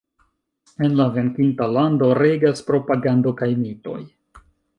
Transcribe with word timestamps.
En 0.87 0.95
la 0.99 1.05
venkinta 1.17 1.67
lando 1.75 2.07
regas 2.21 2.65
propagando 2.71 3.35
kaj 3.43 3.51
mitoj. 3.61 4.01